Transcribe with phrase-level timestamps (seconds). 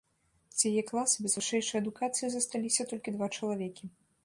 [0.61, 3.83] З яе класа без вышэйшай адукацыі засталіся толькі два чалавекі.